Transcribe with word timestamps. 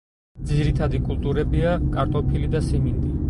ძირითადი 0.51 1.01
კულტურებია 1.09 1.75
კარტოფილი 1.97 2.53
და 2.57 2.63
სიმინდი. 2.71 3.13